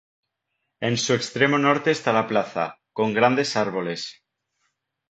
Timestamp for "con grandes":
2.91-3.55